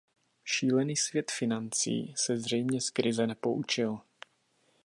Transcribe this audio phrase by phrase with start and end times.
[0.45, 3.99] Šílený svět financí se zřejmě z krize nepoučil.